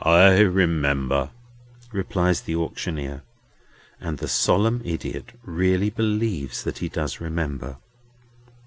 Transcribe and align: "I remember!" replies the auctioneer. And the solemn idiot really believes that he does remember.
"I 0.00 0.38
remember!" 0.38 1.28
replies 1.92 2.40
the 2.40 2.54
auctioneer. 2.56 3.22
And 4.00 4.16
the 4.16 4.26
solemn 4.26 4.80
idiot 4.82 5.32
really 5.44 5.90
believes 5.90 6.64
that 6.64 6.78
he 6.78 6.88
does 6.88 7.20
remember. 7.20 7.76